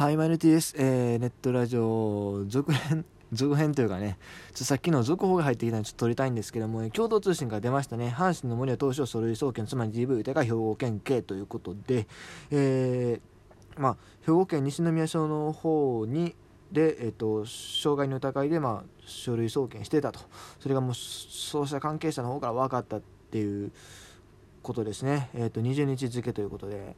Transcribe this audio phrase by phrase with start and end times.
[0.00, 0.74] はい、マイルティです。
[0.78, 4.16] えー、ネットラジオ続編、続編というかね、
[4.52, 12.06] ちょっとさっきの続報が入ってきたのでちょっと撮りたいんですけども、共同通信から出ましたね、阪神の森谷投手を書類送検、つまり DV 歌が兵庫県警ということで、
[12.50, 16.34] えー、まあ、兵庫県西宮署の方に、
[16.72, 20.20] で、えーと、傷害の疑いで、まあ、書類送検してたと、
[20.60, 23.70] それがもう、そうした関係者の方から分かったっていう
[24.62, 26.96] ことですね、えーと、20日付ということで。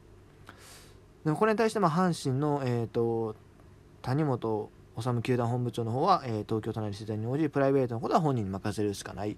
[1.24, 3.36] でもこれに対してまあ阪神の、えーと、
[4.02, 9.36] 谷本治球団本部長の方は、えー、東京都内の取材に応じプライベートのことは本人に任せるしかない、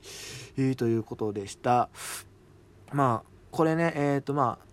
[0.56, 1.88] えー、ということでした。
[2.92, 4.64] まあこれねえっ、ー、とまあ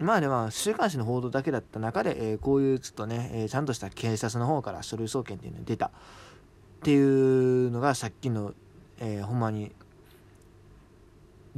[0.00, 5.86] 今までは週刊誌の報道だけだった中で、えー、こういうちょっとね、えー、ちゃんとした警察の方から書類送検っていうのが出た。
[5.86, 5.90] っ
[6.82, 8.54] ていうのがさっきの、
[9.00, 9.72] えー、ほんまに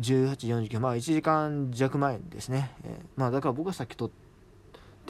[0.00, 4.29] 18時49まあ1時間弱前ですね、えー、まあだから僕はさっき撮って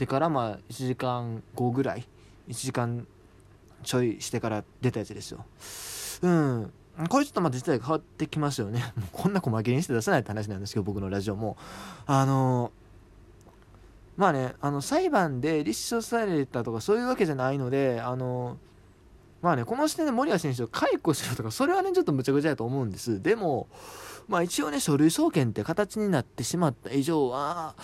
[0.01, 2.07] ってからまあ1時間後ぐらい
[2.49, 3.05] 1時間
[3.83, 5.45] ちょいしてから出たやつですよ。
[6.23, 6.73] うん。
[7.07, 8.79] これちょっとまあ実態変わってきますよね。
[8.95, 11.55] も うこんな細切れにして出さないって話なんですけど僕のラジオも。
[12.07, 12.71] あの
[14.17, 18.57] まあねあの裁判で立証されたとかそういうわけじゃないのであの
[19.43, 23.21] まあねこの時点で森谷選手を解雇しろとかそれはねちょっとむちゃくちゃだと思うんです。
[23.21, 23.67] でも
[24.27, 27.75] まあ一応ね書類送検って形になってしまった以上は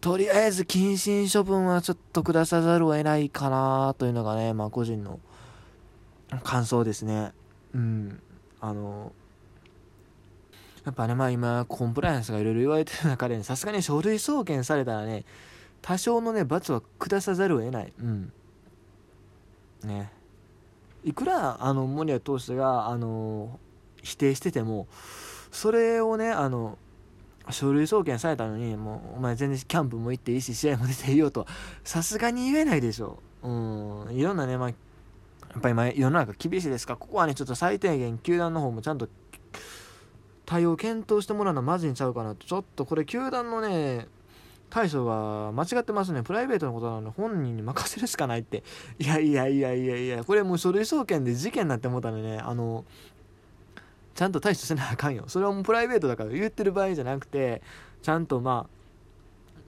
[0.00, 5.18] とりあえず謹慎処分はちょっと下さざるを得ないかなというのがね、まあ、個人の
[6.44, 7.32] 感想ですね。
[7.74, 8.20] うん。
[8.60, 9.12] あの、
[10.84, 15.24] やっぱね、まあ今、コンプライアンスがいろいろ言われてる中で、さすがに書類送検されたらね、
[15.82, 17.92] 多少のね、罰は下さざるを得ない。
[18.00, 18.32] うん。
[19.84, 20.12] ね。
[21.04, 23.58] いくら、あの、森谷投手が、あの、
[24.02, 24.86] 否定してても、
[25.50, 26.78] それをね、あの、
[27.50, 31.46] 書類送検されたのにもうお前全然キャンプも行っていいし試合も出ていいよと
[31.84, 33.48] さすがに言えないでしょう。
[33.48, 34.06] ん。
[34.10, 34.74] いろんなねまあや
[35.58, 36.94] っぱり今世の中厳しいですか。
[36.94, 39.08] らここはねちょっと最低限球団の方もちゃんと
[40.44, 42.46] 対応検討してもらうのはまずいんちゃうかなと。
[42.46, 44.08] ちょっとこれ球団のね
[44.70, 46.22] 対処が間違ってますね。
[46.22, 48.62] プライベートのことなので本人に任せるしかないって。
[48.98, 52.84] いやいやいやいやいやこれもう書類送検で事件になって思ったのねあの
[54.18, 57.62] ちゃんと対処せなあかんよそれはもうプライベートだから言ってる場合じゃなくて
[58.02, 58.78] ちゃんとまあ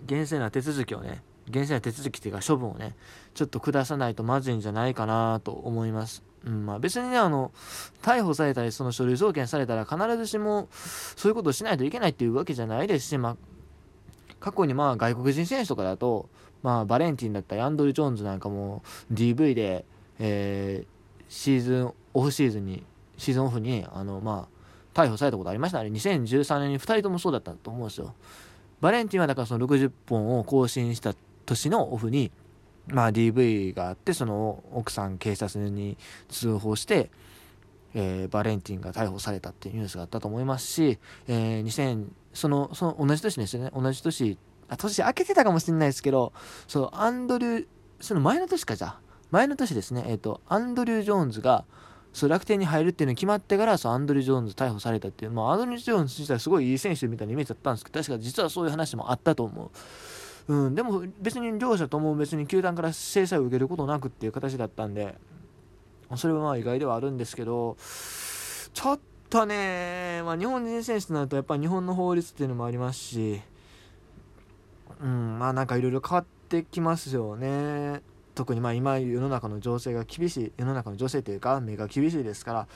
[0.06, 2.96] 厳正な手続きをね厳正な手続きっていうか処分をね
[3.34, 6.24] ちょっと下さないとまずいんじゃないかなと思います。
[6.44, 7.52] うんまあ、別にねあの
[8.02, 13.36] 逮捕されたりその書類送検されたら必ずしもそういうことをしないといけないっていうわけじゃないですし、まあ、
[14.40, 16.28] 過去にまあ外国人選手とかだと、
[16.64, 19.84] まあ、バレンティンだったりアンドリュ・ジョーンズなんかも DV で、
[20.18, 22.82] えー、シーズンオフシーズンに
[23.20, 25.90] シーズンオフに、あの、まあ、逮捕されたことありましたね。
[25.90, 28.14] 2013年に2人ともそうだったと思うんですよ。
[28.80, 31.14] バレンティンはだからその60本を更新した
[31.44, 32.32] 年のオフに、
[32.88, 35.98] まあ DV があって、その奥さん警察に
[36.28, 37.10] 通報して、
[37.92, 40.98] えー、バレンティンが逮捕されたっていうニュースがあったと思いますし、
[41.28, 43.70] えー、2000、その、その同じ年ですよね。
[43.74, 44.38] 同じ年、
[44.68, 46.32] あ、年明けてたかもしれないですけど、
[46.66, 47.66] そう、アンドリュー、
[48.00, 48.98] その前の年かじゃ
[49.30, 50.04] 前の年ですね。
[50.06, 51.64] えっ、ー、と、アンドリュー・ジョーンズが、
[52.12, 59.70] そう楽天に入るっていうのが決まってからそうアンドリュー・ジョーンズ逮捕されたっていう、まあ、アンドリュー・ジョーンズ自体すごいいい選手みたいなイメージだったんですけど確か実はそういう話もあったと思
[60.48, 65.14] う、うん、でも別に両者とも別に球団から制裁を受けることなくっていう形だったんで
[66.16, 67.76] それはまあ意外ではあるんですけど
[68.74, 73.40] ちょっとね、まあ、日本人選手となるとやっぱり日本の法律っていうのもありますし
[75.00, 78.02] うんまあなんかいろいろ変わってきますよね。
[78.40, 82.68] 特にまあ今世の中の情勢が厳しい世の中の情勢というか目が厳しいですから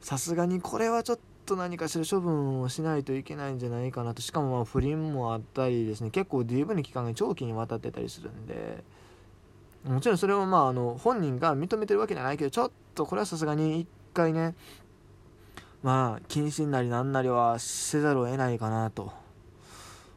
[0.00, 4.22] さすがにこれはちょっと何かしら処分をしないといけないんじゃないかなと。
[4.22, 6.10] しかもま不倫もあったりですね。
[6.10, 8.84] 結構 DV の期間が長期にわたってたりするんで。
[9.84, 14.54] もちろんそれはまああの本人が認めてるわけじゃないけどちょっとこれはさすがに一回ね
[15.82, 19.12] まあ謹慎なりなんなりはせざるを得ないかなと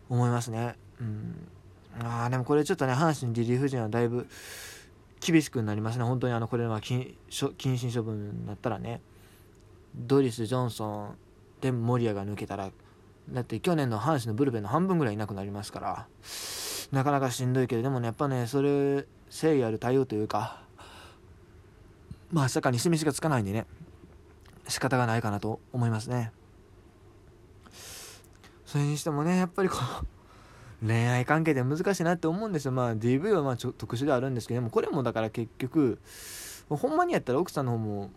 [0.07, 0.75] 思いますね。
[1.01, 1.47] うん。
[1.99, 4.27] ああでもこれちょっとね阪神リリーフ陣はだいぶ
[5.19, 6.03] 厳しくなりますね。
[6.03, 9.01] 本当にあのこれは謹慎処分になったらね。
[9.95, 11.17] ドリス・ジョンソン
[11.61, 12.69] でモリアが抜けたら
[13.29, 16.07] だって去年の阪神のブルペンの半分ぐらいいなくなりますから。
[16.91, 20.61] なかなかしんどいけどでもねやっぱねそれ誠意ある対応というか
[22.31, 23.65] まあかに示しがつかないんでね
[24.67, 26.31] 仕方がないかなと思いますね。
[28.65, 30.16] それにしてもねやっぱりこう
[30.85, 32.71] 恋愛関係で難しいなって思うんですよ。
[32.71, 35.99] まあ DV はまあちょ特殊ではあるんですけどもこれもだから結局
[36.69, 38.11] ほんまにやったら奥さんの方も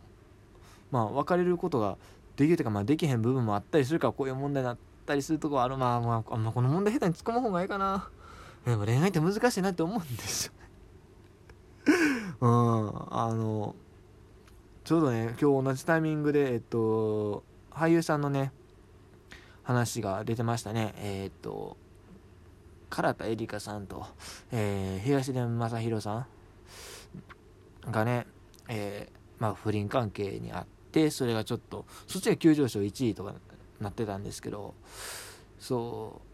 [0.91, 1.97] まあ別れることが
[2.37, 5.77] できるというかまあできへん部分もあったりするからこういう問題になったりするとこはある。
[5.77, 8.09] まあまあ、ま、この問題下手に突っ込む方がいいかな。
[8.67, 10.53] でも恋愛って難しいなって思うんですよ。
[12.41, 12.93] うん。
[13.11, 13.75] あの
[14.85, 18.53] ちょうどね今日同じタイミングでえっと俳優さんのね
[19.63, 20.95] 話が出てましたね。
[20.99, 21.77] えっと
[22.91, 24.07] 唐田絵里香さんと、
[24.53, 26.27] えー、東出正宏さ
[27.89, 28.27] んがね、
[28.69, 33.35] えー、まあ、不倫関係にあってそれがちょっとそっちが急上昇1位とか
[33.81, 34.75] なってたんですけど
[35.59, 36.31] そう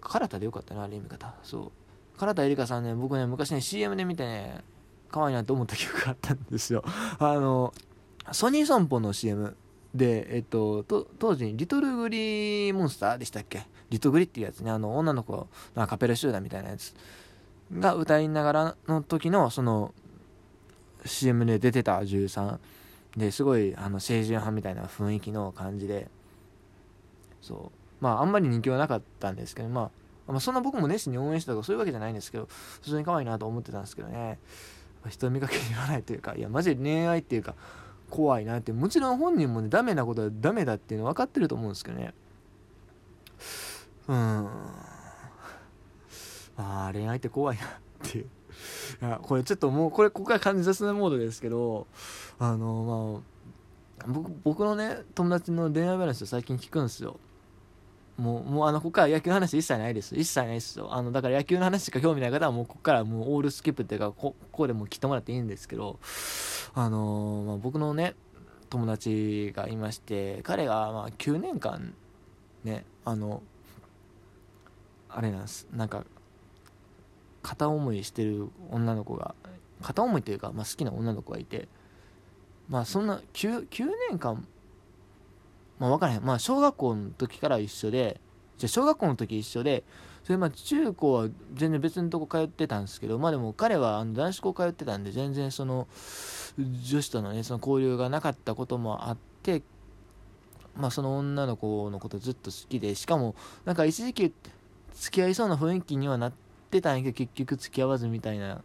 [0.00, 1.34] 唐田でよかったなあれ見方。
[1.42, 1.72] そ
[2.16, 2.18] う。
[2.18, 4.62] 唐田絵里香さんね僕ね昔ね CM で見てね
[5.10, 6.82] 可愛いなと思った記憶があったんですよ。
[7.18, 7.72] あの
[8.32, 9.56] ソニー損保の CM
[9.94, 13.66] で、えっと、と当時リトルグリーモンスターでしたっけ？
[13.90, 14.70] リトグリっていうやつね。
[14.70, 16.94] あの女の子のカペラ集団みたいなやつ。
[17.72, 19.94] が歌いながらの時のその
[21.04, 22.60] CM で出てた女優さん。
[23.16, 26.08] ですごいあの清純派みたいな雰囲気の感じで。
[27.42, 27.78] そう。
[28.00, 29.90] まああんまり人気はなかったんですけどま
[30.28, 34.38] あ、まあ、そんな僕も熱心に応援したとかそういうわけじゃないんですけど普通に可愛いなと思ってたんですけどね。
[35.08, 37.54] 人見かけに言わないというかいやマジで恋愛っていうか
[38.10, 38.72] 怖いなって。
[38.72, 42.12] もちろん本人もねダメなことはダメだっていうの分かってると思うんですけどね。
[44.08, 44.46] うん。
[46.56, 47.68] ああ恋愛って怖いなっ
[48.02, 48.18] て。
[48.18, 48.26] いう
[49.00, 51.86] いやこれちょっともうこれここから感じさせないモードですけど
[52.38, 53.22] あの
[53.98, 57.18] まあ僕僕のね友達の恋愛話を最近聞くんですよ。
[58.20, 60.14] もう、もうあの、ここから野球の話一切ないです。
[60.14, 60.92] 一切ないですよ。
[60.92, 65.98] あの、だから野球の話しか興味ない方はもうここからもうオールスキップっていうか、ここでもう切ってもらっていいんですけど、
[66.74, 68.14] あのー、まあ、僕のね、
[68.68, 71.94] 友達がいまして、彼がまあ9年間、
[72.62, 73.42] ね、あの、
[75.08, 76.04] あれなんです、なんか、
[77.42, 79.34] 片思いしてる女の子が、
[79.80, 81.68] 片思いというか、まあ、好きな女の子がいて、
[82.68, 84.46] まあそんな 9, 9年間
[85.80, 86.24] まあ分からへん。
[86.24, 88.20] まあ小学校の時から一緒で、
[88.58, 89.82] じゃ小学校の時一緒で、
[90.22, 95.88] それまあ中高は全然別のとこ通ってたんですけど、まあでも彼はあの男子校通ってたんで、全然その
[96.56, 99.62] 女子とのね、その交流がなかったこともあって、
[100.76, 103.34] まあその女の子のことずっと好きで、しかも
[103.64, 104.34] なんか一時期
[104.94, 106.32] 付き合いそうな雰囲気にはなっ
[106.70, 108.62] てたんやけど、結局付き合わずみたいな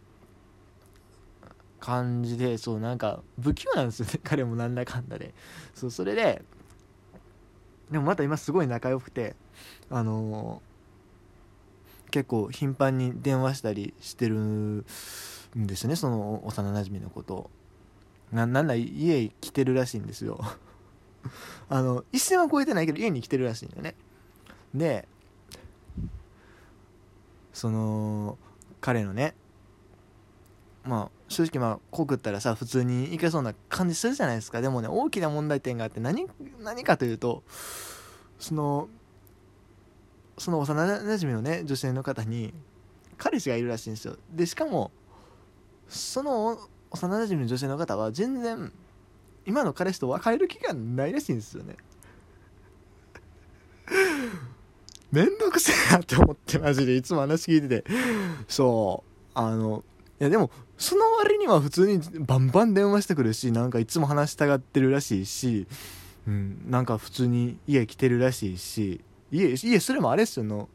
[1.80, 5.32] 感じで、そうなんか不器用なんですよね、彼もなんだかんだで。
[5.74, 6.42] そう、それで、
[7.90, 9.36] でもまた今すごい仲良くて
[9.90, 14.84] あのー、結構頻繁に電話したりしてるん
[15.54, 17.50] ですねその幼なじみのこと
[18.32, 20.40] ななんだ家来てるらしいんですよ。
[21.68, 23.94] あの一線は超えてないけど家に来てるらしいんだよね。
[24.74, 25.08] で
[27.52, 28.36] その
[28.80, 29.34] 彼のね
[30.86, 34.60] まあ正直まあ告ったらさ普通にいけそうな感じするじゃないですか。
[34.60, 36.26] でもね大きな問題点があって何
[36.60, 37.42] 何かというと
[38.38, 38.88] その
[40.38, 42.52] その幼なじみのね女性の方に
[43.18, 44.16] 彼氏がいるらしいんですよ。
[44.30, 44.90] でしかも
[45.88, 46.58] その
[46.90, 48.72] 幼なじみの女性の方は全然
[49.46, 51.76] 今の彼氏と別れる気がないらしいんですよね。
[55.12, 56.96] めんどくせえなって思ってマジで。
[56.96, 57.84] いつも話聞いてて。
[58.48, 59.10] そう。
[59.34, 59.84] あの
[60.18, 65.66] いやでもその割には普通にバンバン電話してくるしなんかいつも話したがってるらしいし、
[66.26, 70.68] うん、なんか普通に家来てるらしいし家家それもあれっすよの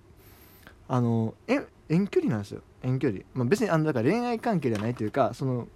[0.88, 5.67] あの遠遠距離なんですよ遠距離、まあ、別にあのだから恋愛関係じゃないというかその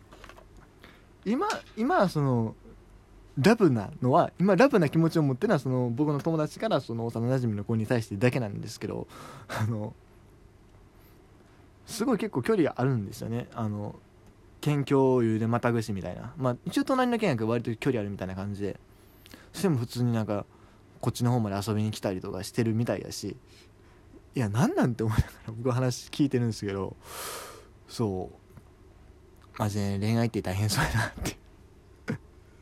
[1.25, 2.55] 今今その
[3.37, 9.07] ラブなのは今ラブな気持ちを持ってるのはその僕の友達からその幼なじみの子に対してだけなんですけど
[9.47, 9.93] あの
[11.85, 13.47] すごい結構距離があるんですよね。
[13.53, 13.95] あの
[14.61, 16.33] 県境有でまたぐしみたいな。
[16.37, 18.79] まあ一応隣の県やけど割と距離あるみたいな感じで。
[19.53, 20.45] それも普通になんか
[20.99, 23.37] こっちの方まで遊びに来たりとかしてるみたいやし。
[24.35, 26.95] いや何なんて思いながら 僕は話聞いてるんですけど。
[27.87, 29.59] そう。
[29.59, 31.37] マジで恋愛って大変そうやなって。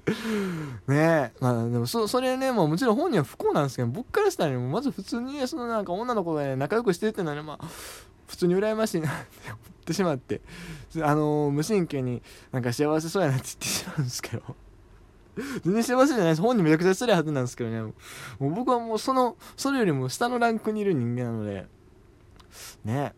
[0.91, 1.33] ねえ。
[1.39, 7.65] まあでもそそれねもうもちろん本人は不幸なんですけど僕からしたらまず普通にそのなんか女の子がね仲良くしてるっていうのはねまあ
[8.33, 10.41] 普通に羨ましいなって思ってしまって
[11.03, 14.43] あのー、無神経になんか幸せそうやなって言ってしまうんですけど。
[15.63, 16.41] 全然幸せじゃないです。
[16.41, 17.81] 本人めちゃくちゃ失礼はずなんですけどね。
[17.81, 17.93] も
[18.39, 21.65] う僕はもうそのそれよりも下のランクにいる人間なので。
[22.83, 23.13] ね。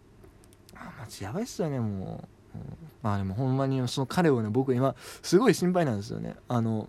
[0.75, 6.35] あマジやばいっすよねもう、うん、まあでもほんまにその彼をね僕今すごい心配なんですよね。
[6.47, 6.87] あの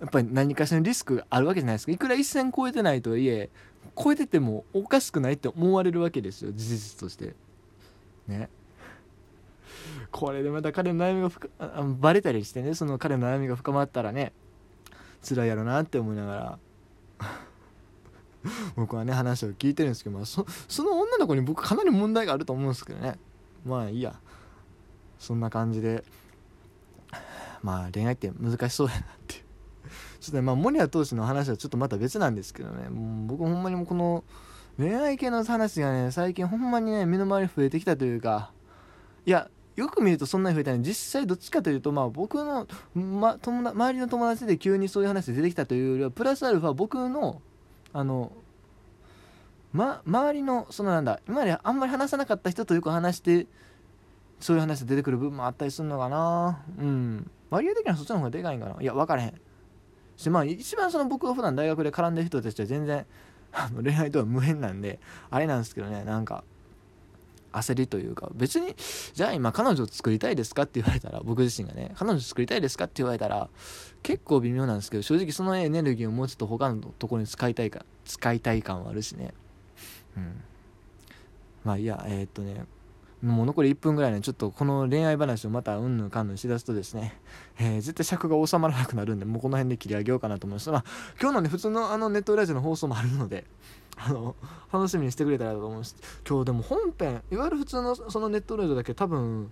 [0.00, 1.92] やっぱり何かしらのリスクがあるわけじゃないですか。
[1.92, 3.50] いくら一線超えてないとはいえ
[3.96, 7.34] 超えててもおかしくないって思われるわけですよ事実として。
[8.26, 8.48] ね。
[10.10, 11.48] これでまた彼の悩みが深
[12.00, 14.32] バレたりしてねその彼の悩みが深まったらね
[15.22, 16.58] 辛いやろなって思いながら。
[18.76, 23.18] 僕はね話を聞いてるんですけど、まあ、そその女の子に僕かなり問題があると思うんですけどね。
[23.64, 24.20] まあいいや。
[25.18, 26.04] そんな感じで。
[27.62, 29.45] まあ恋愛って難しそうやなっていう。
[30.26, 32.88] ちょっとねまあ森谷投手の話はちょっとまた別なんですけどね。
[32.90, 34.24] 僕ほんまにもこの
[34.76, 38.50] 恋愛系の話がね最近ほんまにね身の回り増えてきたというか。
[39.24, 47.40] いやよく見るとそんなに増えたのに実際どっちかというとまあ僕の、ま、友周りの友達で急にそういう話出てきたというよりはプラスアルファ僕の
[47.92, 48.32] あの
[49.72, 53.46] ま、周りのそのなんだ今まであんまり話さなかった人とよく話して
[54.40, 56.62] そういう話で出てくる部分もあったりするのかな。
[56.78, 57.30] うん。
[57.50, 58.76] 割合的にはそっちの方がでかいんかな。
[58.80, 59.34] いや分からへん。
[60.16, 63.06] しまあ一番その僕が普段大学で絡んでる人たちは全然
[63.52, 64.98] あの恋愛とは無縁なんで
[65.30, 66.44] あれなんですけどねなんか
[67.52, 68.74] 焦りというか別に
[69.14, 73.48] じゃあ今彼女を作りたいですかって言われたら僕自身がね彼女作りたいですかって言われたら
[74.02, 79.32] 結構微妙なんですけど正直そのエネルギーをもうちょっと他のところに使いたいか使いたい感はあるしね。
[80.16, 80.42] うん。
[81.64, 82.64] まあいやえー、っとね
[83.22, 87.18] もう残り1分ぐらいねちょっとこの恋愛話をまたうんぬんかんぬんしだすとですね、
[87.58, 90.70] えー、絶対尺が収まらなくなるんでもうこの辺で切り上げようかなと思います。
[90.70, 90.84] まあ
[91.20, 93.44] 今日のね普通のあのネットラジオの放送もあるので
[93.96, 94.36] あの
[94.70, 95.96] 楽しみにしてくれたらと思います。
[96.28, 99.50] 今日でも本編いわゆる普通のそのネットラジオだけ多分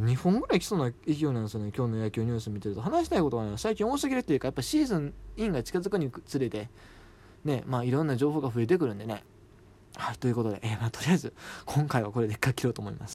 [0.00, 2.82] 2本ぐらい来そうな勢いなんですよね今日の野球ニュース見てると。
[2.82, 6.68] 話したいことが、ね、最近多すぎるっていうかやっぱシーズンインが近づくにつれて
[7.44, 9.24] ねまあいろんな情報が増えてくるんでね。
[10.00, 11.34] はいということで、えーまあ、とりあえず
[11.66, 13.08] 今回はこれでっか切ろうと思います。